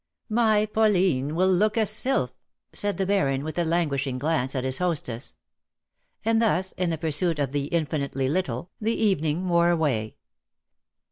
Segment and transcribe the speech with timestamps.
[0.43, 2.33] "My Pauline will look a sylph!"
[2.73, 5.37] said the Baron, with a languishing glance at his hostess.
[6.25, 10.15] And thus, in the pursuit of the infinitely little, 198 the evening wore away.